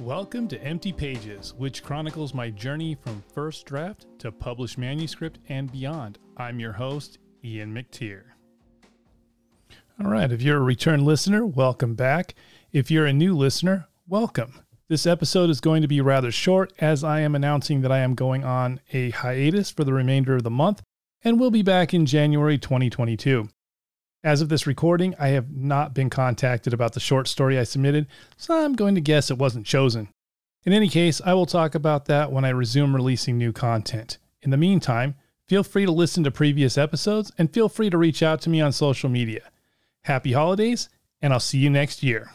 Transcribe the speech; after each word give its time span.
Welcome 0.00 0.46
to 0.48 0.62
Empty 0.62 0.92
Pages, 0.92 1.54
which 1.54 1.82
chronicles 1.82 2.34
my 2.34 2.50
journey 2.50 2.94
from 2.94 3.24
first 3.32 3.64
draft 3.64 4.04
to 4.18 4.30
published 4.30 4.76
manuscript 4.76 5.38
and 5.48 5.72
beyond. 5.72 6.18
I'm 6.36 6.60
your 6.60 6.72
host, 6.72 7.16
Ian 7.42 7.72
McTeer. 7.72 8.24
All 9.98 10.10
right, 10.10 10.30
if 10.30 10.42
you're 10.42 10.58
a 10.58 10.62
return 10.62 11.06
listener, 11.06 11.46
welcome 11.46 11.94
back. 11.94 12.34
If 12.72 12.90
you're 12.90 13.06
a 13.06 13.12
new 13.14 13.34
listener, 13.34 13.88
welcome. 14.06 14.60
This 14.88 15.06
episode 15.06 15.48
is 15.48 15.62
going 15.62 15.80
to 15.80 15.88
be 15.88 16.02
rather 16.02 16.30
short 16.30 16.74
as 16.78 17.02
I 17.02 17.20
am 17.20 17.34
announcing 17.34 17.80
that 17.80 17.90
I 17.90 18.00
am 18.00 18.14
going 18.14 18.44
on 18.44 18.80
a 18.92 19.08
hiatus 19.10 19.70
for 19.70 19.84
the 19.84 19.94
remainder 19.94 20.36
of 20.36 20.42
the 20.42 20.50
month 20.50 20.82
and 21.24 21.40
will 21.40 21.50
be 21.50 21.62
back 21.62 21.94
in 21.94 22.04
January 22.04 22.58
2022. 22.58 23.48
As 24.26 24.40
of 24.40 24.48
this 24.48 24.66
recording, 24.66 25.14
I 25.20 25.28
have 25.28 25.52
not 25.52 25.94
been 25.94 26.10
contacted 26.10 26.72
about 26.72 26.94
the 26.94 26.98
short 26.98 27.28
story 27.28 27.60
I 27.60 27.62
submitted, 27.62 28.08
so 28.36 28.58
I'm 28.58 28.72
going 28.72 28.96
to 28.96 29.00
guess 29.00 29.30
it 29.30 29.38
wasn't 29.38 29.66
chosen. 29.66 30.08
In 30.64 30.72
any 30.72 30.88
case, 30.88 31.20
I 31.24 31.32
will 31.34 31.46
talk 31.46 31.76
about 31.76 32.06
that 32.06 32.32
when 32.32 32.44
I 32.44 32.48
resume 32.48 32.96
releasing 32.96 33.38
new 33.38 33.52
content. 33.52 34.18
In 34.42 34.50
the 34.50 34.56
meantime, 34.56 35.14
feel 35.46 35.62
free 35.62 35.84
to 35.84 35.92
listen 35.92 36.24
to 36.24 36.32
previous 36.32 36.76
episodes 36.76 37.30
and 37.38 37.54
feel 37.54 37.68
free 37.68 37.88
to 37.88 37.96
reach 37.96 38.20
out 38.20 38.40
to 38.40 38.50
me 38.50 38.60
on 38.60 38.72
social 38.72 39.08
media. 39.08 39.42
Happy 40.02 40.32
holidays, 40.32 40.88
and 41.22 41.32
I'll 41.32 41.38
see 41.38 41.58
you 41.58 41.70
next 41.70 42.02
year. 42.02 42.32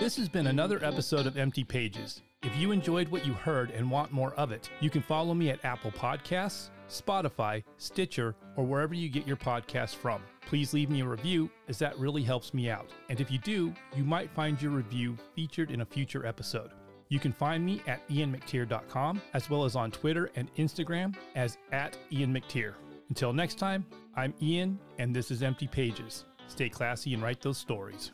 This 0.00 0.16
has 0.16 0.30
been 0.30 0.46
another 0.46 0.82
episode 0.82 1.26
of 1.26 1.36
Empty 1.36 1.64
Pages. 1.64 2.22
If 2.46 2.56
you 2.56 2.70
enjoyed 2.70 3.08
what 3.08 3.26
you 3.26 3.32
heard 3.32 3.72
and 3.72 3.90
want 3.90 4.12
more 4.12 4.32
of 4.34 4.52
it, 4.52 4.70
you 4.78 4.88
can 4.88 5.02
follow 5.02 5.34
me 5.34 5.50
at 5.50 5.64
Apple 5.64 5.90
Podcasts, 5.90 6.70
Spotify, 6.88 7.64
Stitcher, 7.76 8.36
or 8.54 8.64
wherever 8.64 8.94
you 8.94 9.08
get 9.08 9.26
your 9.26 9.36
podcasts 9.36 9.96
from. 9.96 10.22
Please 10.42 10.72
leave 10.72 10.88
me 10.88 11.00
a 11.00 11.04
review, 11.04 11.50
as 11.66 11.76
that 11.80 11.98
really 11.98 12.22
helps 12.22 12.54
me 12.54 12.70
out. 12.70 12.88
And 13.08 13.20
if 13.20 13.32
you 13.32 13.38
do, 13.38 13.74
you 13.96 14.04
might 14.04 14.30
find 14.30 14.62
your 14.62 14.70
review 14.70 15.18
featured 15.34 15.72
in 15.72 15.80
a 15.80 15.84
future 15.84 16.24
episode. 16.24 16.70
You 17.08 17.18
can 17.18 17.32
find 17.32 17.66
me 17.66 17.82
at 17.88 18.08
ianmcteer.com 18.08 19.20
as 19.34 19.50
well 19.50 19.64
as 19.64 19.74
on 19.74 19.90
Twitter 19.90 20.30
and 20.36 20.48
Instagram 20.54 21.16
as 21.34 21.58
at 21.72 21.98
Ian 22.12 22.32
McTeer. 22.32 22.74
Until 23.08 23.32
next 23.32 23.58
time, 23.58 23.84
I'm 24.14 24.32
Ian, 24.40 24.78
and 24.98 25.12
this 25.12 25.32
is 25.32 25.42
Empty 25.42 25.66
Pages. 25.66 26.26
Stay 26.46 26.68
classy 26.68 27.12
and 27.12 27.24
write 27.24 27.40
those 27.40 27.58
stories. 27.58 28.12